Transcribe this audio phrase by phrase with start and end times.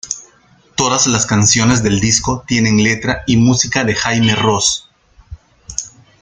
[0.75, 4.89] Todas las canciones del disco tienen letra y música de Jaime Roos.